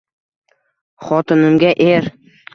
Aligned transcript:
Xotinimga– 1.11 1.71
er 1.93 2.11